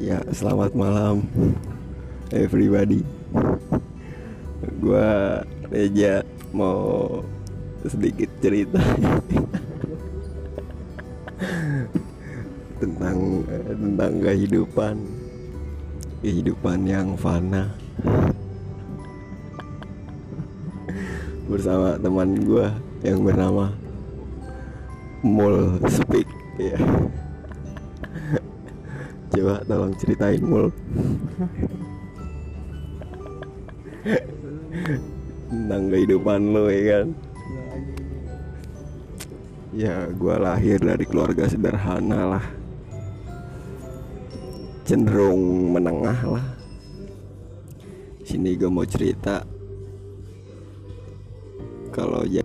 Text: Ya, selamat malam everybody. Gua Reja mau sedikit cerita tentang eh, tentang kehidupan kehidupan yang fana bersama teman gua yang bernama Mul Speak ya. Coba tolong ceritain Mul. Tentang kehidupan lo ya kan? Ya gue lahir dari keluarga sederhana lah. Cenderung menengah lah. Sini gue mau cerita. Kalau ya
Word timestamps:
Ya, 0.00 0.16
selamat 0.32 0.72
malam 0.72 1.28
everybody. 2.32 3.04
Gua 4.80 5.44
Reja 5.68 6.24
mau 6.56 7.20
sedikit 7.84 8.32
cerita 8.40 8.80
tentang 12.80 13.44
eh, 13.44 13.76
tentang 13.76 14.12
kehidupan 14.24 14.94
kehidupan 16.24 16.78
yang 16.88 17.12
fana 17.20 17.68
bersama 21.44 22.00
teman 22.00 22.40
gua 22.48 22.72
yang 23.04 23.20
bernama 23.20 23.68
Mul 25.20 25.76
Speak 25.92 26.24
ya. 26.56 26.80
Coba 29.30 29.62
tolong 29.62 29.94
ceritain 29.94 30.42
Mul. 30.42 30.74
Tentang 35.46 35.84
kehidupan 35.86 36.40
lo 36.50 36.66
ya 36.66 36.82
kan? 36.98 37.06
Ya 39.70 40.10
gue 40.10 40.34
lahir 40.34 40.82
dari 40.82 41.06
keluarga 41.06 41.46
sederhana 41.46 42.38
lah. 42.38 42.46
Cenderung 44.82 45.70
menengah 45.78 46.20
lah. 46.26 46.46
Sini 48.26 48.58
gue 48.58 48.66
mau 48.66 48.82
cerita. 48.82 49.46
Kalau 51.94 52.26
ya 52.26 52.42